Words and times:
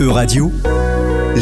Euradio, 0.00 0.50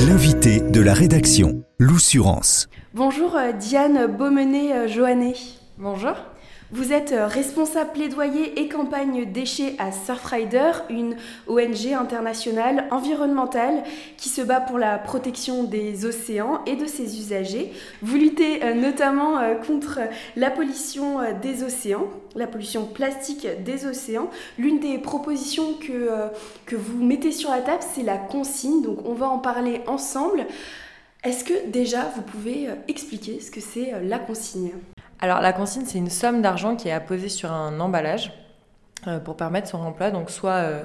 l'invité 0.08 0.60
de 0.60 0.80
la 0.80 0.92
rédaction, 0.94 1.62
l'Oussurance. 1.78 2.68
Bonjour 2.94 3.34
euh, 3.36 3.52
Diane 3.52 4.06
Beaumenet-Joannet. 4.06 5.34
Bonjour. 5.78 6.14
Vous 6.72 6.92
êtes 6.92 7.12
euh, 7.12 7.28
responsable 7.28 7.92
plaidoyer 7.92 8.60
et 8.60 8.68
campagne 8.68 9.24
déchets 9.30 9.76
à 9.78 9.92
Surfrider, 9.92 10.72
une 10.90 11.14
ONG 11.46 11.92
internationale 11.96 12.88
environnementale 12.90 13.84
qui 14.16 14.28
se 14.28 14.42
bat 14.42 14.60
pour 14.60 14.76
la 14.76 14.98
protection 14.98 15.62
des 15.62 16.06
océans 16.06 16.64
et 16.66 16.74
de 16.74 16.86
ses 16.86 17.20
usagers. 17.20 17.72
Vous 18.02 18.16
luttez 18.16 18.64
euh, 18.64 18.74
notamment 18.74 19.38
euh, 19.38 19.54
contre 19.54 20.00
la 20.34 20.50
pollution 20.50 21.20
des 21.40 21.62
océans, 21.62 22.08
la 22.34 22.48
pollution 22.48 22.84
plastique 22.84 23.46
des 23.64 23.86
océans. 23.86 24.28
L'une 24.58 24.80
des 24.80 24.98
propositions 24.98 25.74
que, 25.74 26.10
que 26.64 26.74
vous 26.74 27.00
mettez 27.00 27.30
sur 27.30 27.50
la 27.50 27.60
table, 27.60 27.84
c'est 27.94 28.02
la 28.02 28.16
consigne. 28.16 28.82
Donc 28.82 29.06
on 29.06 29.14
va 29.14 29.28
en 29.28 29.38
parler 29.38 29.82
ensemble. 29.86 30.44
Est-ce 31.22 31.44
que 31.44 31.68
déjà 31.68 32.10
vous 32.16 32.22
pouvez 32.22 32.68
expliquer 32.88 33.38
ce 33.38 33.52
que 33.52 33.60
c'est 33.60 33.92
la 34.02 34.18
consigne? 34.18 34.72
Alors 35.20 35.40
la 35.40 35.52
consigne, 35.52 35.84
c'est 35.86 35.98
une 35.98 36.10
somme 36.10 36.42
d'argent 36.42 36.76
qui 36.76 36.88
est 36.88 36.92
apposée 36.92 37.28
sur 37.28 37.50
un 37.52 37.80
emballage 37.80 38.32
euh, 39.06 39.18
pour 39.18 39.36
permettre 39.36 39.68
son 39.68 39.78
remploi. 39.78 40.10
Donc 40.10 40.30
soit 40.30 40.50
euh, 40.50 40.84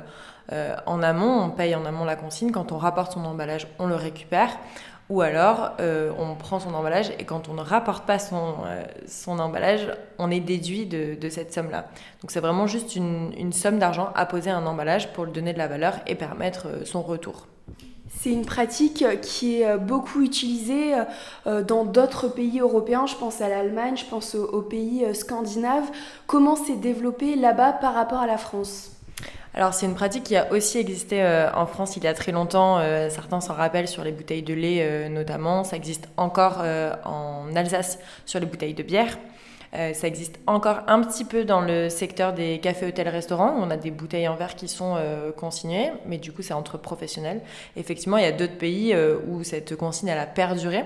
euh, 0.51 0.75
en 0.85 1.03
amont, 1.03 1.43
on 1.43 1.49
paye 1.49 1.75
en 1.75 1.85
amont 1.85 2.05
la 2.05 2.15
consigne, 2.15 2.51
quand 2.51 2.71
on 2.71 2.77
rapporte 2.77 3.13
son 3.13 3.25
emballage, 3.25 3.67
on 3.79 3.87
le 3.87 3.95
récupère. 3.95 4.49
Ou 5.09 5.19
alors, 5.19 5.71
on 6.17 6.35
prend 6.35 6.61
son 6.61 6.73
emballage 6.73 7.11
et 7.19 7.25
quand 7.25 7.49
on 7.49 7.53
ne 7.53 7.61
rapporte 7.61 8.05
pas 8.05 8.17
son, 8.17 8.59
son 9.07 9.39
emballage, 9.39 9.89
on 10.19 10.31
est 10.31 10.39
déduit 10.39 10.85
de, 10.85 11.15
de 11.15 11.29
cette 11.29 11.53
somme-là. 11.53 11.87
Donc 12.21 12.31
c'est 12.31 12.39
vraiment 12.39 12.65
juste 12.65 12.95
une, 12.95 13.33
une 13.37 13.51
somme 13.51 13.77
d'argent 13.77 14.13
apposée 14.15 14.51
à 14.51 14.55
un 14.55 14.65
emballage 14.65 15.11
pour 15.11 15.25
lui 15.25 15.33
donner 15.33 15.51
de 15.51 15.57
la 15.57 15.67
valeur 15.67 15.95
et 16.07 16.15
permettre 16.15 16.85
son 16.85 17.01
retour. 17.01 17.47
C'est 18.19 18.31
une 18.31 18.45
pratique 18.45 19.03
qui 19.21 19.61
est 19.61 19.67
euh, 19.67 19.77
beaucoup 19.77 20.21
utilisée 20.21 20.93
euh, 21.47 21.63
dans 21.63 21.85
d'autres 21.85 22.27
pays 22.27 22.59
européens. 22.59 23.07
Je 23.07 23.15
pense 23.15 23.41
à 23.41 23.49
l'Allemagne, 23.49 23.97
je 23.97 24.05
pense 24.05 24.35
aux 24.35 24.61
pays 24.61 25.05
euh, 25.05 25.13
scandinaves. 25.13 25.89
Comment 26.27 26.55
s'est 26.55 26.75
développé 26.75 27.35
là-bas 27.35 27.73
par 27.73 27.93
rapport 27.93 28.19
à 28.19 28.27
la 28.27 28.37
France? 28.37 28.91
Alors 29.53 29.73
c'est 29.73 29.85
une 29.85 29.95
pratique 29.95 30.23
qui 30.23 30.37
a 30.37 30.51
aussi 30.51 30.77
existé 30.77 31.21
en 31.53 31.65
France 31.65 31.97
il 31.97 32.05
y 32.05 32.07
a 32.07 32.13
très 32.13 32.31
longtemps, 32.31 32.79
certains 33.09 33.41
s'en 33.41 33.53
rappellent 33.53 33.89
sur 33.89 34.01
les 34.01 34.13
bouteilles 34.13 34.43
de 34.43 34.53
lait 34.53 35.09
notamment, 35.09 35.65
ça 35.65 35.75
existe 35.75 36.07
encore 36.15 36.63
en 37.03 37.53
Alsace 37.53 37.99
sur 38.25 38.39
les 38.39 38.45
bouteilles 38.45 38.73
de 38.73 38.83
bière. 38.83 39.17
Euh, 39.73 39.93
ça 39.93 40.07
existe 40.07 40.39
encore 40.47 40.81
un 40.87 41.01
petit 41.01 41.23
peu 41.23 41.45
dans 41.45 41.61
le 41.61 41.87
secteur 41.89 42.33
des 42.33 42.59
cafés, 42.59 42.87
hôtels, 42.87 43.07
restaurants. 43.07 43.53
On 43.57 43.69
a 43.69 43.77
des 43.77 43.91
bouteilles 43.91 44.27
en 44.27 44.35
verre 44.35 44.55
qui 44.55 44.67
sont 44.67 44.95
euh, 44.97 45.31
consignées, 45.31 45.91
mais 46.05 46.17
du 46.17 46.31
coup, 46.31 46.41
c'est 46.41 46.53
entre 46.53 46.77
professionnels. 46.77 47.41
Effectivement, 47.77 48.17
il 48.17 48.23
y 48.23 48.27
a 48.27 48.33
d'autres 48.33 48.57
pays 48.57 48.93
euh, 48.93 49.17
où 49.27 49.43
cette 49.43 49.75
consigne 49.75 50.09
elle 50.09 50.19
a 50.19 50.25
perduré. 50.25 50.83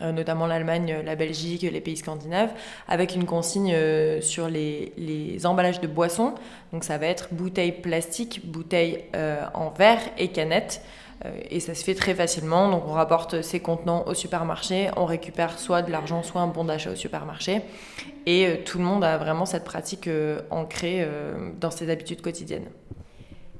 notamment 0.00 0.46
l'Allemagne, 0.46 1.02
la 1.04 1.14
Belgique, 1.14 1.62
les 1.62 1.80
pays 1.80 1.96
scandinaves, 1.96 2.52
avec 2.88 3.14
une 3.14 3.26
consigne 3.26 3.76
sur 4.22 4.48
les, 4.48 4.94
les, 4.96 5.44
emballages 5.44 5.80
de 5.80 5.86
boissons. 5.86 6.34
Donc 6.72 6.84
ça 6.84 6.96
va 6.96 7.06
être 7.06 7.28
bouteilles 7.32 7.72
plastiques, 7.82 8.40
bouteilles 8.46 9.04
en 9.52 9.68
verre 9.68 10.00
et 10.16 10.28
canettes. 10.28 10.80
Euh, 11.24 11.30
et 11.50 11.60
ça 11.60 11.74
se 11.74 11.84
fait 11.84 11.94
très 11.94 12.14
facilement. 12.14 12.70
Donc 12.70 12.84
on 12.86 12.92
rapporte 12.92 13.42
ces 13.42 13.60
contenants 13.60 14.04
au 14.06 14.14
supermarché, 14.14 14.90
on 14.96 15.04
récupère 15.04 15.58
soit 15.58 15.82
de 15.82 15.90
l'argent, 15.90 16.22
soit 16.22 16.40
un 16.40 16.46
bon 16.46 16.64
d'achat 16.64 16.90
au 16.90 16.96
supermarché. 16.96 17.62
Et 18.26 18.46
euh, 18.46 18.56
tout 18.64 18.78
le 18.78 18.84
monde 18.84 19.04
a 19.04 19.18
vraiment 19.18 19.46
cette 19.46 19.64
pratique 19.64 20.08
euh, 20.08 20.40
ancrée 20.50 21.06
dans 21.60 21.70
ses 21.70 21.90
habitudes 21.90 22.22
quotidiennes. 22.22 22.66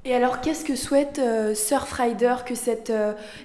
Et 0.07 0.15
alors, 0.15 0.41
qu'est-ce 0.41 0.65
que 0.65 0.77
souhaite 0.77 1.21
Surfrider 1.55 2.37
Que 2.47 2.55
cette, 2.55 2.91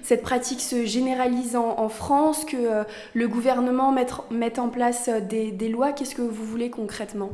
cette 0.02 0.22
pratique 0.22 0.62
se 0.62 0.86
généralise 0.86 1.54
en, 1.54 1.88
France, 1.90 2.46
que 2.46 2.84
le 3.12 3.28
gouvernement 3.28 3.92
mette, 3.92 4.14
mette 4.30 4.58
en 4.58 4.68
place 4.68 5.10
des, 5.28 5.52
des 5.52 5.68
lois? 5.68 5.92
Qu'est-ce 5.92 6.14
que 6.14 6.22
vous 6.22 6.44
voulez 6.46 6.70
concrètement? 6.70 7.30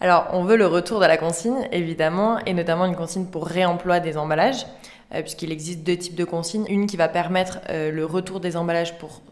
Alors, 0.00 0.26
on 0.32 0.44
veut 0.44 0.56
le 0.56 0.66
retour 0.66 1.00
de 1.00 1.06
la 1.06 1.16
consigne, 1.16 1.66
évidemment, 1.72 2.38
et 2.44 2.52
notamment 2.52 2.84
une 2.84 2.96
consigne 2.96 3.24
pour 3.24 3.46
réemploi 3.46 4.00
des 4.00 4.18
emballages. 4.18 4.66
Euh, 5.14 5.22
puisqu'il 5.22 5.52
existe 5.52 5.84
deux 5.84 5.96
types 5.96 6.16
de 6.16 6.24
consignes. 6.24 6.66
Une 6.68 6.86
qui 6.86 6.96
va 6.96 7.08
permettre 7.08 7.60
euh, 7.70 7.92
le 7.92 8.04
retour 8.04 8.40
des 8.40 8.56
emballages 8.56 8.98
pour 8.98 9.22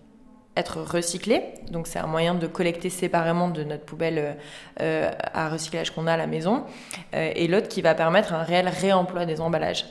être 0.56 0.80
recyclés. 0.80 1.42
Donc 1.70 1.88
c'est 1.88 1.98
un 1.98 2.06
moyen 2.06 2.34
de 2.34 2.46
collecter 2.46 2.88
séparément 2.88 3.48
de 3.48 3.64
notre 3.64 3.84
poubelle 3.84 4.36
euh, 4.80 5.10
à 5.18 5.48
recyclage 5.48 5.90
qu'on 5.90 6.06
a 6.06 6.12
à 6.12 6.16
la 6.16 6.28
maison. 6.28 6.62
et 7.12 7.48
l'autre 7.48 7.66
qui 7.66 7.82
va 7.82 7.96
permettre 7.96 8.32
un 8.32 8.44
réel 8.44 8.68
réemploi 8.68 9.26
des 9.26 9.40
emballages. 9.40 9.84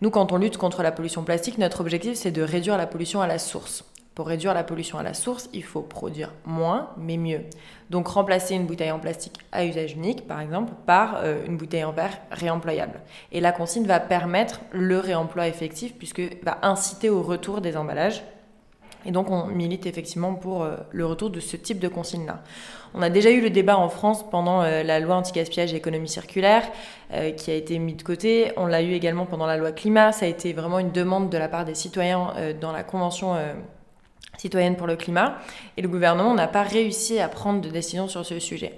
Nous, 0.00 0.10
quand 0.10 0.30
on 0.30 0.36
lutte 0.36 0.56
contre 0.56 0.84
la 0.84 0.92
pollution 0.92 1.24
plastique, 1.24 1.58
notre 1.58 1.80
objectif, 1.80 2.14
c'est 2.14 2.30
de 2.30 2.42
réduire 2.42 2.76
la 2.76 2.86
pollution 2.86 3.20
à 3.20 3.26
la 3.26 3.40
source. 3.40 3.84
Pour 4.18 4.26
réduire 4.26 4.52
la 4.52 4.64
pollution 4.64 4.98
à 4.98 5.04
la 5.04 5.14
source, 5.14 5.48
il 5.52 5.62
faut 5.62 5.80
produire 5.80 6.32
moins, 6.44 6.88
mais 6.96 7.16
mieux. 7.16 7.42
Donc 7.88 8.08
remplacer 8.08 8.56
une 8.56 8.66
bouteille 8.66 8.90
en 8.90 8.98
plastique 8.98 9.38
à 9.52 9.64
usage 9.64 9.92
unique, 9.92 10.26
par 10.26 10.40
exemple, 10.40 10.72
par 10.86 11.20
euh, 11.22 11.46
une 11.46 11.56
bouteille 11.56 11.84
en 11.84 11.92
verre 11.92 12.18
réemployable. 12.32 13.00
Et 13.30 13.40
la 13.40 13.52
consigne 13.52 13.86
va 13.86 14.00
permettre 14.00 14.58
le 14.72 14.98
réemploi 14.98 15.46
effectif, 15.46 15.94
puisque 15.94 16.20
va 16.42 16.58
inciter 16.62 17.08
au 17.10 17.22
retour 17.22 17.60
des 17.60 17.76
emballages. 17.76 18.24
Et 19.06 19.12
donc 19.12 19.30
on 19.30 19.46
milite 19.46 19.86
effectivement 19.86 20.34
pour 20.34 20.64
euh, 20.64 20.74
le 20.90 21.06
retour 21.06 21.30
de 21.30 21.38
ce 21.38 21.56
type 21.56 21.78
de 21.78 21.86
consigne-là. 21.86 22.42
On 22.94 23.02
a 23.02 23.10
déjà 23.10 23.30
eu 23.30 23.40
le 23.40 23.50
débat 23.50 23.78
en 23.78 23.88
France 23.88 24.28
pendant 24.28 24.62
euh, 24.62 24.82
la 24.82 24.98
loi 24.98 25.14
anti-gaspillage 25.14 25.72
et 25.72 25.76
économie 25.76 26.08
circulaire, 26.08 26.64
qui 27.36 27.52
a 27.52 27.54
été 27.54 27.78
mis 27.78 27.94
de 27.94 28.02
côté. 28.02 28.50
On 28.56 28.66
l'a 28.66 28.82
eu 28.82 28.94
également 28.94 29.26
pendant 29.26 29.46
la 29.46 29.56
loi 29.56 29.70
climat. 29.70 30.10
Ça 30.10 30.26
a 30.26 30.28
été 30.28 30.52
vraiment 30.52 30.80
une 30.80 30.90
demande 30.90 31.30
de 31.30 31.38
la 31.38 31.46
part 31.46 31.64
des 31.64 31.76
citoyens 31.76 32.34
dans 32.60 32.72
la 32.72 32.82
Convention 32.82 33.36
citoyenne 34.38 34.76
pour 34.76 34.86
le 34.86 34.96
climat, 34.96 35.38
et 35.76 35.82
le 35.82 35.88
gouvernement 35.88 36.34
n'a 36.34 36.48
pas 36.48 36.62
réussi 36.62 37.20
à 37.20 37.28
prendre 37.28 37.60
de 37.60 37.68
décision 37.68 38.08
sur 38.08 38.24
ce 38.24 38.38
sujet. 38.38 38.72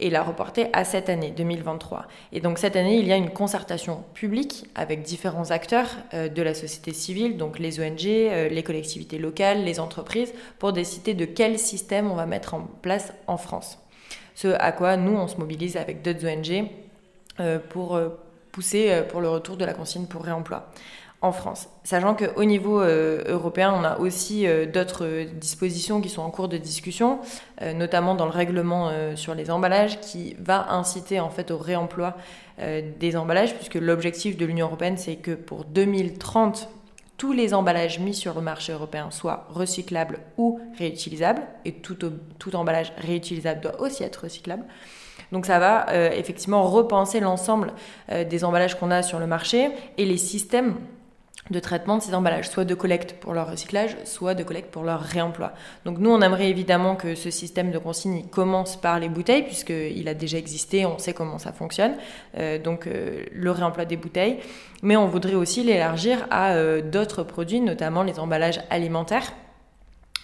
Et 0.00 0.10
l'a 0.10 0.24
reporté 0.24 0.66
à 0.72 0.84
cette 0.84 1.08
année, 1.08 1.30
2023. 1.30 2.06
Et 2.32 2.40
donc 2.40 2.58
cette 2.58 2.74
année, 2.74 2.96
il 2.96 3.06
y 3.06 3.12
a 3.12 3.16
une 3.16 3.30
concertation 3.30 4.02
publique 4.12 4.66
avec 4.74 5.02
différents 5.02 5.52
acteurs 5.52 5.88
euh, 6.14 6.28
de 6.28 6.42
la 6.42 6.54
société 6.54 6.92
civile, 6.92 7.36
donc 7.36 7.60
les 7.60 7.78
ONG, 7.78 8.06
euh, 8.06 8.48
les 8.48 8.62
collectivités 8.64 9.18
locales, 9.18 9.62
les 9.62 9.78
entreprises, 9.78 10.32
pour 10.58 10.72
décider 10.72 11.14
de 11.14 11.24
quel 11.24 11.58
système 11.60 12.10
on 12.10 12.14
va 12.14 12.26
mettre 12.26 12.54
en 12.54 12.62
place 12.82 13.12
en 13.28 13.36
France. 13.36 13.78
Ce 14.34 14.48
à 14.48 14.72
quoi 14.72 14.96
nous, 14.96 15.16
on 15.16 15.28
se 15.28 15.36
mobilise 15.36 15.76
avec 15.76 16.02
d'autres 16.02 16.26
ONG 16.26 16.68
euh, 17.38 17.60
pour 17.68 18.00
pousser 18.50 19.02
pour 19.08 19.20
le 19.20 19.28
retour 19.28 19.56
de 19.56 19.64
la 19.64 19.74
consigne 19.74 20.06
pour 20.06 20.22
réemploi 20.22 20.70
en 21.24 21.32
France. 21.32 21.70
Sachant 21.84 22.14
qu'au 22.14 22.44
niveau 22.44 22.82
euh, 22.82 23.24
européen, 23.26 23.74
on 23.74 23.82
a 23.82 23.98
aussi 23.98 24.46
euh, 24.46 24.66
d'autres 24.66 25.24
dispositions 25.32 26.02
qui 26.02 26.10
sont 26.10 26.20
en 26.20 26.30
cours 26.30 26.48
de 26.48 26.58
discussion, 26.58 27.18
euh, 27.62 27.72
notamment 27.72 28.14
dans 28.14 28.26
le 28.26 28.30
règlement 28.30 28.90
sur 29.16 29.34
les 29.34 29.50
emballages, 29.50 29.98
qui 30.00 30.36
va 30.38 30.70
inciter 30.70 31.20
en 31.20 31.30
fait 31.30 31.50
au 31.50 31.58
réemploi 31.58 32.14
des 32.58 33.16
emballages, 33.16 33.54
puisque 33.56 33.74
l'objectif 33.74 34.36
de 34.36 34.44
l'Union 34.44 34.66
européenne, 34.66 34.96
c'est 34.96 35.16
que 35.16 35.32
pour 35.32 35.64
2030, 35.64 36.68
tous 37.16 37.32
les 37.32 37.54
emballages 37.54 37.98
mis 37.98 38.14
sur 38.14 38.34
le 38.34 38.40
marché 38.42 38.72
européen 38.72 39.10
soient 39.10 39.46
recyclables 39.50 40.18
ou 40.36 40.60
réutilisables, 40.78 41.42
et 41.64 41.72
tout, 41.72 41.96
tout 42.38 42.54
emballage 42.54 42.92
réutilisable 42.98 43.60
doit 43.60 43.80
aussi 43.80 44.04
être 44.04 44.24
recyclable. 44.24 44.64
Donc 45.32 45.46
ça 45.46 45.58
va 45.58 45.86
effectivement 46.14 46.62
repenser 46.64 47.18
l'ensemble 47.20 47.72
des 48.08 48.44
emballages 48.44 48.78
qu'on 48.78 48.90
a 48.90 49.02
sur 49.02 49.18
le 49.18 49.26
marché 49.26 49.70
et 49.96 50.04
les 50.04 50.18
systèmes 50.18 50.76
de 51.50 51.60
traitement 51.60 51.98
de 51.98 52.02
ces 52.02 52.14
emballages, 52.14 52.48
soit 52.48 52.64
de 52.64 52.74
collecte 52.74 53.14
pour 53.20 53.34
leur 53.34 53.50
recyclage, 53.50 53.96
soit 54.04 54.34
de 54.34 54.42
collecte 54.42 54.70
pour 54.70 54.82
leur 54.82 55.00
réemploi. 55.00 55.52
Donc 55.84 55.98
nous, 55.98 56.10
on 56.10 56.22
aimerait 56.22 56.48
évidemment 56.48 56.96
que 56.96 57.14
ce 57.14 57.30
système 57.30 57.70
de 57.70 57.78
consigne 57.78 58.24
commence 58.30 58.76
par 58.76 58.98
les 58.98 59.10
bouteilles, 59.10 59.42
puisqu'il 59.42 60.08
a 60.08 60.14
déjà 60.14 60.38
existé, 60.38 60.86
on 60.86 60.96
sait 60.98 61.12
comment 61.12 61.38
ça 61.38 61.52
fonctionne, 61.52 61.96
euh, 62.38 62.58
donc 62.58 62.86
euh, 62.86 63.24
le 63.30 63.50
réemploi 63.50 63.84
des 63.84 63.96
bouteilles, 63.96 64.38
mais 64.82 64.96
on 64.96 65.06
voudrait 65.06 65.34
aussi 65.34 65.62
l'élargir 65.62 66.26
à 66.30 66.54
euh, 66.54 66.80
d'autres 66.80 67.22
produits, 67.22 67.60
notamment 67.60 68.02
les 68.02 68.18
emballages 68.18 68.60
alimentaires. 68.70 69.32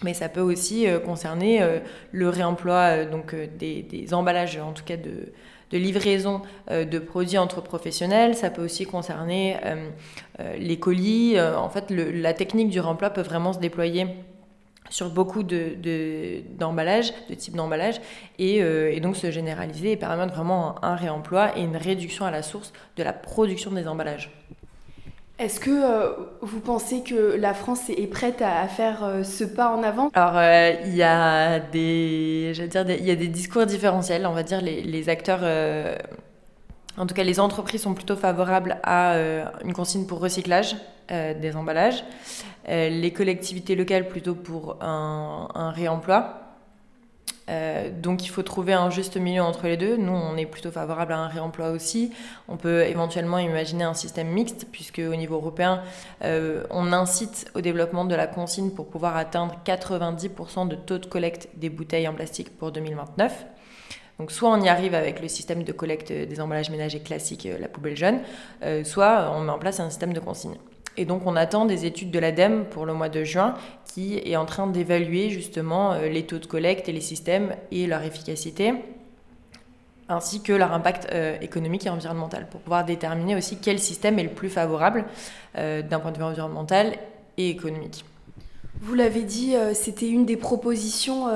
Mais 0.03 0.15
ça 0.15 0.29
peut 0.29 0.41
aussi 0.41 0.87
concerner 1.05 1.63
le 2.11 2.27
réemploi 2.27 3.05
donc, 3.05 3.35
des, 3.35 3.83
des 3.83 4.15
emballages, 4.15 4.57
en 4.57 4.71
tout 4.71 4.83
cas 4.83 4.97
de, 4.97 5.31
de 5.71 5.77
livraison 5.77 6.41
euh, 6.69 6.85
de 6.85 6.99
produits 6.99 7.37
entre 7.37 7.61
professionnels. 7.61 8.35
Ça 8.35 8.49
peut 8.49 8.63
aussi 8.63 8.85
concerner 8.85 9.57
euh, 9.65 9.89
euh, 10.39 10.55
les 10.57 10.77
colis. 10.77 11.39
en 11.39 11.69
fait, 11.69 11.89
la 11.89 12.33
technique 12.33 12.69
du 12.69 12.79
remploi 12.79 13.09
peut 13.09 13.21
vraiment 13.21 13.53
se 13.53 13.59
déployer 13.59 14.07
sur 14.89 15.09
beaucoup 15.09 15.43
d'emballages, 15.43 17.13
de, 17.29 17.35
types 17.35 17.55
d'emballage, 17.55 18.01
et, 18.39 18.99
donc 18.99 19.15
se 19.15 19.31
généraliser 19.31 19.93
et 19.93 19.95
permettre 19.95 20.33
vraiment 20.33 20.83
un 20.83 20.95
réemploi 20.95 21.57
et 21.57 21.61
une 21.61 21.77
réduction 21.77 22.25
à 22.25 22.31
la 22.31 22.43
source 22.43 22.73
de 22.97 23.03
la 23.03 23.13
production 23.13 23.71
des 23.71 23.87
emballages. 23.87 24.29
Est-ce 25.41 25.59
que 25.59 25.71
euh, 25.71 26.11
vous 26.41 26.59
pensez 26.59 27.01
que 27.01 27.35
la 27.35 27.55
France 27.55 27.89
est 27.89 28.05
prête 28.05 28.43
à, 28.43 28.67
faire 28.67 29.03
euh, 29.03 29.23
ce 29.23 29.43
pas 29.43 29.69
en 29.69 29.81
avant? 29.81 30.11
Alors, 30.13 30.37
euh, 30.37 30.73
il 30.85 30.95
y 30.95 31.01
a 31.01 31.59
des, 31.59 32.53
y 32.55 33.11
a 33.11 33.15
des 33.15 33.27
discours 33.27 33.65
différentiels. 33.65 34.27
On 34.27 34.33
va 34.33 34.43
dire 34.43 34.61
les 34.61 35.09
acteurs 35.09 35.41
en 36.97 37.07
tout 37.07 37.15
cas, 37.15 37.23
les 37.23 37.39
entreprises 37.39 37.81
sont 37.81 37.95
plutôt 37.95 38.15
favorables 38.15 38.77
à 38.83 39.15
une 39.63 39.73
consigne 39.73 40.05
pour 40.05 40.19
recyclage 40.19 40.75
des 41.09 41.55
emballages, 41.55 42.03
les 42.67 43.11
collectivités 43.11 43.75
locales 43.75 44.07
plutôt 44.07 44.35
pour 44.35 44.77
un 44.83 45.71
réemploi. 45.73 46.40
Euh, 47.49 47.89
donc 47.91 48.25
il 48.25 48.29
faut 48.29 48.43
trouver 48.43 48.73
un 48.73 48.89
juste 48.89 49.17
milieu 49.17 49.41
entre 49.41 49.67
les 49.67 49.77
deux. 49.77 49.97
Nous, 49.97 50.11
on 50.11 50.37
est 50.37 50.45
plutôt 50.45 50.71
favorable 50.71 51.13
à 51.13 51.17
un 51.17 51.27
réemploi 51.27 51.71
aussi. 51.71 52.11
On 52.47 52.57
peut 52.57 52.83
éventuellement 52.83 53.39
imaginer 53.39 53.83
un 53.83 53.93
système 53.93 54.27
mixte, 54.27 54.67
puisque 54.71 54.99
au 54.99 55.15
niveau 55.15 55.35
européen, 55.35 55.81
euh, 56.23 56.63
on 56.69 56.93
incite 56.93 57.49
au 57.55 57.61
développement 57.61 58.05
de 58.05 58.15
la 58.15 58.27
consigne 58.27 58.69
pour 58.71 58.87
pouvoir 58.87 59.17
atteindre 59.17 59.55
90% 59.65 60.67
de 60.67 60.75
taux 60.75 60.97
de 60.97 61.05
collecte 61.05 61.49
des 61.55 61.69
bouteilles 61.69 62.07
en 62.07 62.13
plastique 62.13 62.57
pour 62.57 62.71
2029. 62.71 63.45
Donc 64.19 64.31
soit 64.31 64.51
on 64.51 64.61
y 64.61 64.69
arrive 64.69 64.93
avec 64.93 65.19
le 65.19 65.27
système 65.27 65.63
de 65.63 65.71
collecte 65.71 66.11
des 66.11 66.41
emballages 66.41 66.69
ménagers 66.69 66.99
classiques, 66.99 67.47
euh, 67.47 67.57
la 67.57 67.67
poubelle 67.67 67.97
jaune, 67.97 68.19
soit 68.83 69.31
on 69.35 69.41
met 69.41 69.51
en 69.51 69.57
place 69.57 69.79
un 69.79 69.89
système 69.89 70.13
de 70.13 70.19
consigne. 70.19 70.55
Et 70.97 71.05
donc 71.05 71.25
on 71.25 71.35
attend 71.35 71.65
des 71.65 71.85
études 71.85 72.11
de 72.11 72.19
l'ADEME 72.19 72.65
pour 72.65 72.85
le 72.85 72.93
mois 72.93 73.09
de 73.09 73.23
juin 73.23 73.55
qui 73.93 74.17
est 74.17 74.35
en 74.35 74.45
train 74.45 74.67
d'évaluer 74.67 75.29
justement 75.29 75.93
euh, 75.93 76.07
les 76.07 76.23
taux 76.23 76.39
de 76.39 76.45
collecte 76.45 76.89
et 76.89 76.91
les 76.91 77.01
systèmes 77.01 77.55
et 77.71 77.87
leur 77.87 78.03
efficacité 78.03 78.73
ainsi 80.09 80.41
que 80.41 80.51
leur 80.51 80.73
impact 80.73 81.07
euh, 81.13 81.37
économique 81.41 81.85
et 81.85 81.89
environnemental 81.89 82.47
pour 82.49 82.59
pouvoir 82.59 82.83
déterminer 82.83 83.35
aussi 83.35 83.57
quel 83.57 83.79
système 83.79 84.19
est 84.19 84.23
le 84.23 84.29
plus 84.29 84.49
favorable 84.49 85.05
euh, 85.57 85.81
d'un 85.81 85.99
point 85.99 86.11
de 86.11 86.17
vue 86.17 86.23
environnemental 86.23 86.97
et 87.37 87.49
économique. 87.49 88.03
Vous 88.81 88.95
l'avez 88.95 89.21
dit, 89.21 89.53
c'était 89.75 90.09
une 90.09 90.25
des 90.25 90.37
propositions 90.37 91.27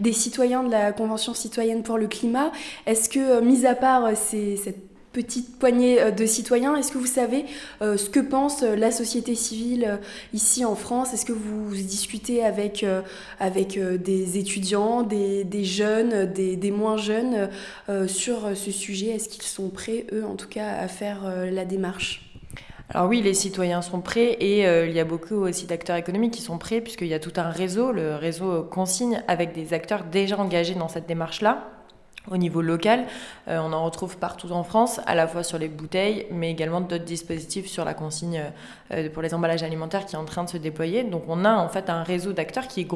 des 0.00 0.12
citoyens 0.12 0.64
de 0.64 0.70
la 0.72 0.90
Convention 0.90 1.32
citoyenne 1.32 1.84
pour 1.84 1.96
le 1.96 2.08
climat. 2.08 2.50
Est-ce 2.86 3.08
que, 3.08 3.40
mis 3.40 3.66
à 3.66 3.76
part 3.76 4.16
cette 4.16 4.87
petite 5.12 5.58
poignée 5.58 6.00
euh, 6.00 6.10
de 6.10 6.26
citoyens. 6.26 6.76
Est-ce 6.76 6.92
que 6.92 6.98
vous 6.98 7.06
savez 7.06 7.44
euh, 7.82 7.96
ce 7.96 8.10
que 8.10 8.20
pense 8.20 8.62
euh, 8.62 8.76
la 8.76 8.90
société 8.90 9.34
civile 9.34 9.98
ici 10.32 10.64
en 10.64 10.74
France? 10.74 11.14
Est-ce 11.14 11.24
que 11.24 11.32
vous 11.32 11.74
discutez 11.74 12.44
avec, 12.44 12.84
avec 13.40 13.78
des 13.78 14.38
étudiants, 14.38 15.02
des, 15.02 15.64
jeunes, 15.64 16.26
des, 16.26 16.70
moins 16.70 16.96
jeunes 16.96 17.48
sur 18.06 18.56
ce 18.56 18.70
sujet? 18.70 19.08
Est-ce 19.08 19.28
qu'ils 19.28 19.42
sont 19.42 19.68
prêts, 19.68 20.06
eux 20.12 20.24
en 20.24 20.34
tout 20.34 20.48
cas, 20.48 20.76
à 20.78 20.88
faire 20.88 21.20
la 21.50 21.64
démarche? 21.64 22.30
Alors 22.90 23.08
oui, 23.08 23.20
les 23.20 23.34
citoyens 23.34 23.82
sont 23.82 24.00
prêts 24.00 24.32
et 24.40 24.62
il 24.62 24.92
y 24.92 25.00
a 25.00 25.04
beaucoup 25.04 25.36
aussi 25.36 25.66
d'acteurs 25.66 25.96
économiques 25.96 26.34
qui 26.34 26.42
sont 26.42 26.58
prêts 26.58 26.80
puisqu'il 26.80 27.08
y 27.08 27.14
a 27.14 27.20
tout 27.20 27.34
un 27.36 27.50
réseau, 27.50 27.92
le 27.92 28.14
réseau 28.14 28.62
Consigne, 28.62 29.22
avec 29.28 29.52
des 29.52 29.72
acteurs 29.72 30.04
déjà 30.04 30.38
engagés 30.38 30.74
dans 30.74 30.88
cette 30.88 31.06
démarche-là 31.06 31.77
au 32.30 32.36
niveau 32.36 32.62
local. 32.62 33.06
Euh, 33.48 33.58
on 33.62 33.72
en 33.72 33.84
retrouve 33.84 34.16
partout 34.18 34.50
en 34.52 34.64
France, 34.64 35.00
à 35.06 35.14
la 35.14 35.26
fois 35.26 35.42
sur 35.42 35.58
les 35.58 35.68
bouteilles, 35.68 36.26
mais 36.30 36.50
également 36.50 36.80
d'autres 36.80 37.04
dispositifs 37.04 37.66
sur 37.66 37.84
la 37.84 37.94
consigne 37.94 38.42
euh, 38.92 39.08
pour 39.10 39.22
les 39.22 39.34
emballages 39.34 39.62
alimentaires 39.62 40.06
qui 40.06 40.14
est 40.14 40.18
en 40.18 40.24
train 40.24 40.44
de 40.44 40.50
se 40.50 40.56
déployer. 40.56 41.04
Donc 41.04 41.24
on 41.28 41.44
a 41.44 41.54
en 41.54 41.68
fait 41.68 41.90
un 41.90 42.02
réseau 42.02 42.32
d'acteurs 42.32 42.68
qui 42.68 42.80
est. 42.80 42.88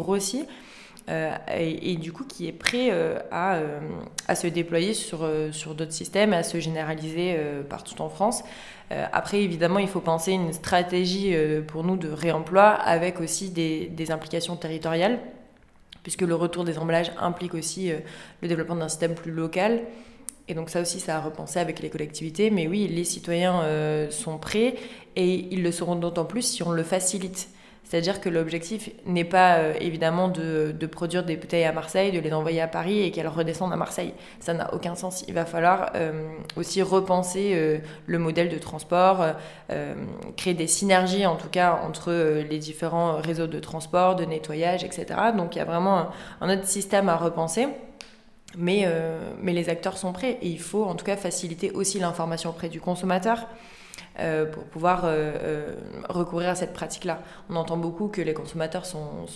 Euh, 1.10 1.34
et, 1.52 1.96
du 1.96 2.12
coup 2.12 2.22
qui 2.22 2.46
est 2.46 2.52
prêt 2.52 2.92
à, 3.32 3.58
à, 4.28 4.34
se 4.36 4.46
déployer 4.46 4.94
sur, 4.94 5.28
sur 5.50 5.74
d'autres 5.74 5.92
systèmes, 5.92 6.32
à 6.32 6.44
se 6.44 6.60
généraliser 6.60 7.36
partout 7.68 8.00
en 8.00 8.08
France. 8.08 8.44
après, 8.90 9.42
évidemment, 9.42 9.80
il 9.80 9.88
faut 9.88 10.00
penser 10.00 10.30
une 10.30 10.52
stratégie 10.52 11.34
pour 11.66 11.82
nous 11.82 11.96
de 11.96 12.08
réemploi 12.08 12.68
avec 12.68 13.20
aussi 13.20 13.50
des, 13.50 13.86
des 13.88 14.12
implications 14.12 14.54
territoriales 14.54 15.18
puisque 16.02 16.22
le 16.22 16.34
retour 16.34 16.64
des 16.64 16.78
emballages 16.78 17.12
implique 17.18 17.54
aussi 17.54 17.90
euh, 17.90 17.98
le 18.42 18.48
développement 18.48 18.76
d'un 18.76 18.88
système 18.88 19.14
plus 19.14 19.32
local. 19.32 19.82
Et 20.48 20.54
donc 20.54 20.70
ça 20.70 20.80
aussi, 20.80 21.00
ça 21.00 21.16
a 21.16 21.20
repensé 21.20 21.60
avec 21.60 21.80
les 21.80 21.88
collectivités. 21.88 22.50
Mais 22.50 22.66
oui, 22.66 22.88
les 22.88 23.04
citoyens 23.04 23.62
euh, 23.62 24.10
sont 24.10 24.38
prêts 24.38 24.74
et 25.16 25.48
ils 25.52 25.62
le 25.62 25.72
seront 25.72 25.96
d'autant 25.96 26.24
plus 26.24 26.42
si 26.42 26.62
on 26.62 26.72
le 26.72 26.82
facilite. 26.82 27.48
C'est-à-dire 27.84 28.22
que 28.22 28.30
l'objectif 28.30 28.90
n'est 29.04 29.24
pas 29.24 29.56
euh, 29.56 29.74
évidemment 29.78 30.28
de, 30.28 30.74
produire 30.90 31.24
des 31.24 31.36
bouteilles 31.36 31.64
à 31.64 31.72
Marseille, 31.72 32.10
de 32.10 32.20
les 32.20 32.32
envoyer 32.32 32.62
à 32.62 32.66
Paris 32.68 33.02
et 33.02 33.10
qu'elles 33.10 33.28
redescendent 33.28 33.72
à 33.72 33.76
Marseille. 33.76 34.14
Ça 34.40 34.54
n'a 34.54 34.72
aucun 34.72 34.94
sens. 34.94 35.24
Il 35.28 35.34
va 35.34 35.44
falloir 35.44 35.90
euh, 35.94 36.32
aussi 36.56 36.80
repenser 36.80 37.52
euh, 37.54 37.78
le 38.06 38.18
modèle 38.18 38.48
de 38.48 38.58
transport, 38.58 39.26
créer 40.36 40.54
des 40.54 40.66
synergies 40.66 41.26
en 41.26 41.36
tout 41.36 41.48
cas 41.48 41.80
entre 41.82 42.12
les 42.48 42.58
différents 42.58 43.16
réseaux 43.16 43.46
de 43.46 43.58
transport, 43.58 44.16
de 44.16 44.24
nettoyage, 44.24 44.84
etc. 44.84 45.06
Donc 45.36 45.54
il 45.54 45.58
y 45.58 45.62
a 45.62 45.64
vraiment 45.64 46.08
un, 46.40 46.50
autre 46.50 46.66
système 46.66 47.08
à 47.08 47.16
repenser. 47.16 47.68
Mais, 48.58 48.86
mais 49.40 49.54
les 49.54 49.70
acteurs 49.70 49.96
sont 49.96 50.12
prêts 50.12 50.38
et 50.42 50.48
il 50.48 50.60
faut 50.60 50.84
en 50.84 50.94
tout 50.94 51.06
cas 51.06 51.16
faciliter 51.16 51.70
aussi 51.70 51.98
l'information 51.98 52.50
auprès 52.50 52.68
du 52.68 52.80
consommateur. 52.80 53.46
Euh, 54.18 54.44
pour 54.44 54.64
pouvoir 54.64 55.06
euh, 55.06 55.32
euh, 55.42 55.74
recourir 56.10 56.50
à 56.50 56.54
cette 56.54 56.74
pratique-là. 56.74 57.20
On 57.48 57.56
entend 57.56 57.78
beaucoup 57.78 58.08
que 58.08 58.20
les 58.20 58.34
consommateurs 58.34 58.84
sont, 58.84 59.26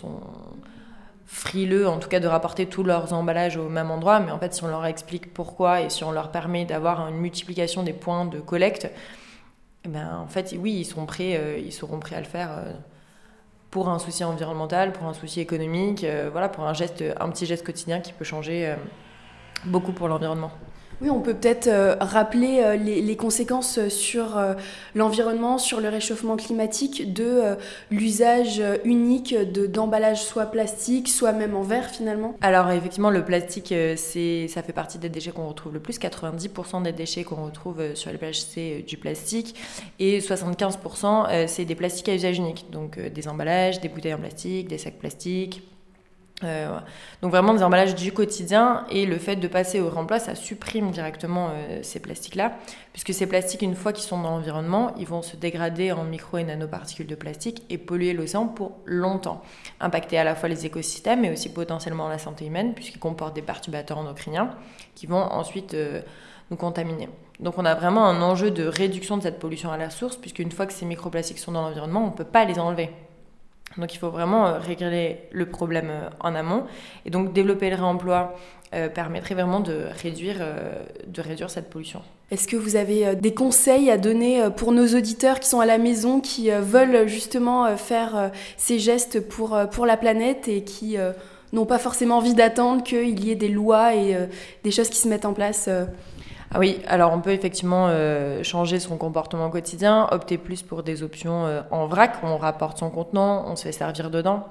frileux, 1.24 1.88
en 1.88 1.98
tout 1.98 2.10
cas 2.10 2.20
de 2.20 2.28
rapporter 2.28 2.66
tous 2.66 2.82
leurs 2.82 3.14
emballages 3.14 3.56
au 3.56 3.70
même 3.70 3.90
endroit, 3.90 4.20
mais 4.20 4.30
en 4.30 4.38
fait 4.38 4.54
si 4.54 4.62
on 4.62 4.68
leur 4.68 4.84
explique 4.84 5.32
pourquoi 5.34 5.80
et 5.80 5.90
si 5.90 6.04
on 6.04 6.12
leur 6.12 6.30
permet 6.30 6.66
d'avoir 6.66 7.08
une 7.08 7.16
multiplication 7.16 7.82
des 7.82 7.94
points 7.94 8.26
de 8.26 8.38
collecte, 8.38 8.88
eh 9.84 9.88
ben, 9.88 10.18
en 10.18 10.28
fait 10.28 10.54
oui, 10.56 10.74
ils, 10.74 10.84
sont 10.84 11.04
prêts, 11.04 11.60
ils 11.64 11.72
seront 11.72 11.98
prêts 11.98 12.14
à 12.14 12.20
le 12.20 12.26
faire 12.26 12.50
pour 13.70 13.88
un 13.88 13.98
souci 13.98 14.22
environnemental, 14.22 14.92
pour 14.92 15.08
un 15.08 15.14
souci 15.14 15.40
économique, 15.40 16.06
voilà, 16.30 16.48
pour 16.48 16.64
un, 16.64 16.74
geste, 16.74 17.02
un 17.18 17.28
petit 17.30 17.46
geste 17.46 17.66
quotidien 17.66 17.98
qui 18.00 18.12
peut 18.12 18.24
changer 18.24 18.76
beaucoup 19.64 19.92
pour 19.92 20.06
l'environnement. 20.06 20.52
Oui, 21.02 21.10
on 21.10 21.20
peut 21.20 21.34
peut-être 21.34 21.66
euh, 21.66 21.94
rappeler 22.00 22.60
euh, 22.62 22.76
les, 22.76 23.16
conséquences 23.16 23.88
sur 23.88 24.38
euh, 24.38 24.54
l'environnement, 24.94 25.58
sur 25.58 25.80
le 25.80 25.90
réchauffement 25.90 26.36
climatique 26.36 27.12
de 27.12 27.56
l'usage 27.90 28.62
unique 28.84 29.34
d'emballages 29.34 30.22
soit 30.22 30.46
plastique, 30.46 31.08
soit 31.08 31.32
même 31.32 31.54
en 31.54 31.62
verre 31.62 31.90
finalement. 31.90 32.34
Alors 32.40 32.70
effectivement, 32.70 33.10
le 33.10 33.24
plastique, 33.24 33.68
ça 33.68 34.62
fait 34.62 34.72
partie 34.72 34.98
des 34.98 35.08
déchets 35.08 35.32
qu'on 35.32 35.48
retrouve 35.48 35.74
le 35.74 35.80
plus. 35.80 35.98
90% 35.98 36.82
des 36.82 36.92
déchets 36.92 37.24
qu'on 37.24 37.44
retrouve 37.44 37.94
sur 37.94 38.10
les 38.10 38.18
plages, 38.18 38.40
c'est 38.40 38.84
du 38.86 38.96
plastique. 38.96 39.54
Et 39.98 40.20
75%, 40.20 41.46
c'est 41.46 41.64
des 41.64 41.74
plastiques 41.74 42.08
à 42.08 42.14
usage 42.14 42.38
unique. 42.38 42.66
Donc 42.70 42.98
des 42.98 43.28
emballages, 43.28 43.80
des 43.80 43.88
bouteilles 43.88 44.14
en 44.14 44.18
plastique, 44.18 44.68
des 44.68 44.78
sacs 44.78 44.98
plastiques 44.98 45.62
euh, 46.44 46.78
donc 47.22 47.30
vraiment 47.30 47.54
des 47.54 47.62
emballages 47.62 47.94
du 47.94 48.12
quotidien 48.12 48.84
et 48.90 49.06
le 49.06 49.16
fait 49.16 49.36
de 49.36 49.48
passer 49.48 49.80
au 49.80 49.88
remploi, 49.88 50.18
ça 50.18 50.34
supprime 50.34 50.90
directement 50.90 51.48
euh, 51.50 51.78
ces 51.82 51.98
plastiques-là, 51.98 52.52
puisque 52.92 53.14
ces 53.14 53.26
plastiques, 53.26 53.62
une 53.62 53.74
fois 53.74 53.94
qu'ils 53.94 54.04
sont 54.04 54.20
dans 54.20 54.30
l'environnement, 54.30 54.92
ils 54.98 55.06
vont 55.06 55.22
se 55.22 55.36
dégrader 55.36 55.92
en 55.92 56.04
micro 56.04 56.36
et 56.36 56.44
nanoparticules 56.44 57.06
de 57.06 57.14
plastique 57.14 57.62
et 57.70 57.78
polluer 57.78 58.12
l'océan 58.12 58.48
pour 58.48 58.72
longtemps, 58.84 59.40
impacter 59.80 60.18
à 60.18 60.24
la 60.24 60.34
fois 60.34 60.50
les 60.50 60.66
écosystèmes 60.66 61.22
mais 61.22 61.32
aussi 61.32 61.50
potentiellement 61.50 62.08
la 62.08 62.18
santé 62.18 62.44
humaine, 62.44 62.74
puisqu'ils 62.74 62.98
comportent 62.98 63.34
des 63.34 63.42
perturbateurs 63.42 63.96
endocriniens 63.96 64.50
qui 64.94 65.06
vont 65.06 65.22
ensuite 65.22 65.72
euh, 65.72 66.02
nous 66.50 66.58
contaminer. 66.58 67.08
Donc 67.40 67.56
on 67.56 67.64
a 67.64 67.74
vraiment 67.74 68.04
un 68.04 68.20
enjeu 68.20 68.50
de 68.50 68.66
réduction 68.66 69.16
de 69.16 69.22
cette 69.22 69.38
pollution 69.38 69.72
à 69.72 69.78
la 69.78 69.88
source, 69.88 70.16
puisqu'une 70.18 70.52
fois 70.52 70.66
que 70.66 70.74
ces 70.74 70.84
microplastiques 70.84 71.38
sont 71.38 71.52
dans 71.52 71.62
l'environnement, 71.62 72.02
on 72.04 72.10
ne 72.10 72.16
peut 72.16 72.24
pas 72.24 72.44
les 72.44 72.58
enlever. 72.58 72.90
Donc 73.78 73.94
il 73.94 73.98
faut 73.98 74.10
vraiment 74.10 74.46
euh, 74.46 74.58
régler 74.58 75.18
le 75.32 75.46
problème 75.46 75.88
euh, 75.90 76.08
en 76.20 76.34
amont. 76.34 76.64
Et 77.04 77.10
donc 77.10 77.32
développer 77.32 77.70
le 77.70 77.76
réemploi 77.76 78.36
euh, 78.74 78.88
permettrait 78.88 79.34
vraiment 79.34 79.60
de 79.60 79.84
réduire, 80.02 80.38
de 81.06 81.20
réduire 81.20 81.50
cette 81.50 81.70
pollution. 81.70 82.02
Est-ce 82.30 82.48
que 82.48 82.56
vous 82.56 82.74
avez 82.74 83.14
des 83.14 83.32
conseils 83.32 83.90
à 83.90 83.98
donner 83.98 84.42
pour 84.56 84.72
nos 84.72 84.86
auditeurs 84.96 85.38
qui 85.38 85.48
sont 85.48 85.60
à 85.60 85.66
la 85.66 85.78
maison, 85.78 86.20
qui 86.20 86.50
veulent 86.50 87.06
justement 87.06 87.76
faire 87.76 88.32
ces 88.56 88.80
gestes 88.80 89.20
pour, 89.20 89.56
pour 89.70 89.86
la 89.86 89.96
planète 89.96 90.48
et 90.48 90.64
qui 90.64 90.96
n'ont 91.52 91.66
pas 91.66 91.78
forcément 91.78 92.18
envie 92.18 92.34
d'attendre 92.34 92.82
qu'il 92.82 93.24
y 93.24 93.30
ait 93.30 93.36
des 93.36 93.48
lois 93.48 93.94
et 93.94 94.16
des 94.64 94.70
choses 94.72 94.88
qui 94.88 94.98
se 94.98 95.06
mettent 95.06 95.24
en 95.24 95.34
place 95.34 95.70
ah 96.52 96.58
oui, 96.58 96.80
alors 96.86 97.12
on 97.12 97.20
peut 97.20 97.32
effectivement 97.32 97.86
euh, 97.88 98.42
changer 98.42 98.78
son 98.78 98.96
comportement 98.96 99.50
quotidien, 99.50 100.08
opter 100.12 100.38
plus 100.38 100.62
pour 100.62 100.82
des 100.82 101.02
options 101.02 101.46
euh, 101.46 101.62
en 101.70 101.86
vrac, 101.86 102.18
on 102.22 102.36
rapporte 102.36 102.78
son 102.78 102.90
contenant, 102.90 103.44
on 103.48 103.56
se 103.56 103.64
fait 103.64 103.72
servir 103.72 104.10
dedans. 104.10 104.46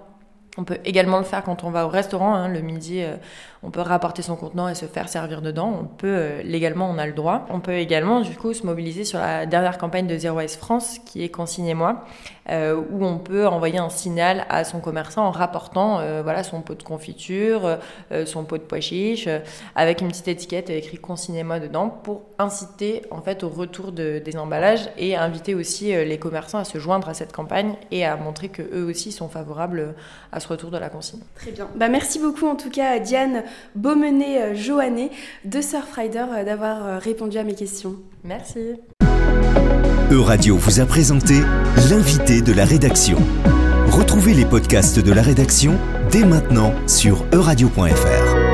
On 0.58 0.64
peut 0.64 0.78
également 0.86 1.18
le 1.18 1.26
faire 1.26 1.44
quand 1.44 1.66
on 1.66 1.70
va 1.70 1.86
au 1.86 1.90
restaurant, 1.90 2.34
hein, 2.34 2.48
le 2.48 2.62
midi, 2.62 3.02
euh, 3.02 3.18
on 3.62 3.72
peut 3.72 3.82
rapporter 3.82 4.22
son 4.22 4.38
contenant 4.38 4.70
et 4.70 4.76
se 4.76 4.86
faire 4.86 5.10
servir 5.10 5.42
dedans. 5.42 5.78
On 5.82 5.84
peut, 5.84 6.08
euh, 6.08 6.44
légalement, 6.44 6.90
on 6.90 6.98
a 6.98 7.06
le 7.06 7.12
droit. 7.12 7.46
On 7.50 7.60
peut 7.60 7.74
également, 7.74 8.22
du 8.22 8.36
coup, 8.38 8.54
se 8.54 8.66
mobiliser 8.66 9.04
sur 9.04 9.20
la 9.20 9.46
dernière 9.46 9.78
campagne 9.78 10.08
de 10.08 10.18
Zero 10.18 10.38
Waste 10.38 10.60
France, 10.60 11.00
qui 11.06 11.24
est 11.24 11.30
Consignez-moi, 11.30 12.06
euh, 12.50 12.82
où 12.92 13.04
on 13.04 13.18
peut 13.18 13.46
envoyer 13.48 13.80
un 13.80 13.90
signal 13.90 14.46
à 14.50 14.64
son 14.64 14.80
commerçant 14.80 15.26
en 15.26 15.32
rapportant 15.32 16.00
voilà, 16.24 16.44
son 16.44 16.62
pot 16.62 16.76
de 16.76 16.84
confiture, 16.84 17.80
son 18.26 18.46
pot 18.46 18.58
de 18.58 18.64
pois 18.64 18.80
chiche, 18.80 19.28
avec 19.76 20.02
une 20.02 20.10
petite 20.10 20.28
étiquette 20.28 20.70
écrit 20.70 20.98
Consignez-moi 20.98 21.60
dedans, 21.60 21.90
pour 21.90 22.22
inciter, 22.40 23.02
en 23.12 23.22
fait, 23.22 23.44
au 23.44 23.50
retour 23.50 23.92
de, 23.92 24.22
des 24.24 24.38
emballages 24.38 24.90
et 24.98 25.16
inviter 25.18 25.56
aussi 25.56 25.88
les 25.88 26.20
commerçants 26.20 26.60
à 26.60 26.64
se 26.64 26.78
joindre 26.78 27.10
à 27.10 27.14
cette 27.14 27.34
campagne 27.34 27.74
et 27.92 28.06
à 28.06 28.16
montrer 28.16 28.50
qu'eux 28.50 28.86
aussi 28.88 29.12
sont 29.12 29.28
favorables 29.28 29.96
à 30.32 30.40
ce 30.46 30.50
retour 30.50 30.72
de 30.72 30.78
la 30.78 30.90
consigne. 30.90 31.20
Très 31.36 31.52
bien. 31.52 31.68
Bah, 31.76 31.90
merci 31.90 32.20
beaucoup 32.20 32.48
en 32.48 32.56
tout 32.56 32.70
cas 32.70 32.92
à 32.92 33.00
Diane 33.00 33.44
Beaumenet-Joannet 33.76 35.10
de 35.44 35.62
Surfrider 35.62 36.26
d'avoir 36.46 37.02
répondu 37.02 37.38
à 37.38 37.44
mes 37.44 37.56
questions. 37.56 37.96
Merci. 38.24 38.76
Euradio 40.12 40.56
vous 40.56 40.80
a 40.80 40.86
présenté 40.86 41.36
l'invité 41.90 42.42
de 42.42 42.54
la 42.54 42.66
rédaction. 42.66 43.18
Retrouvez 43.88 44.34
les 44.34 44.46
podcasts 44.46 45.00
de 45.00 45.12
la 45.12 45.22
rédaction 45.22 45.78
dès 46.12 46.24
maintenant 46.24 46.74
sur 46.88 47.26
euradio.fr. 47.34 48.45